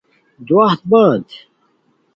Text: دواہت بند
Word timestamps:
دواہت 0.47 0.79
بند 0.91 1.29